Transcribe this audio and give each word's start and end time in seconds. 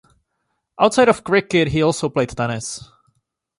Outside 0.79 1.09
of 1.09 1.23
cricket 1.23 1.67
he 1.67 1.83
also 1.83 2.09
played 2.09 2.29
tennis. 2.29 2.89